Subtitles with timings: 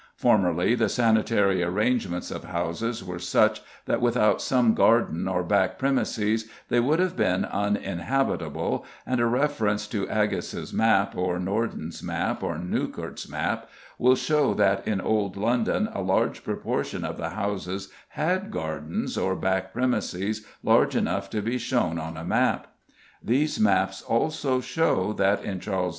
[0.15, 6.49] Formerly the sanitary arrangements of houses were such that without some garden or back premises
[6.69, 12.55] they would have been uninhabitable, and a reference to Aggas's map, or Norden's map, or
[12.57, 13.69] Newcourt's map,
[13.99, 19.35] will show that in Old London a large proportion of the houses had gardens or
[19.35, 22.65] back premises large enough to be shown on a map.
[23.23, 25.89] These maps also show that in Charles II.